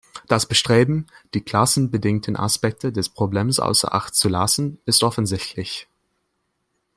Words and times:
Das 0.27 0.47
Bestreben, 0.47 1.05
die 1.35 1.41
klassenbedingten 1.41 2.35
Aspekte 2.35 2.91
des 2.91 3.07
Problems 3.09 3.59
außer 3.59 3.93
Acht 3.93 4.15
zu 4.15 4.29
lassen, 4.29 4.79
ist 4.85 5.03
offensichtlich. 5.03 5.87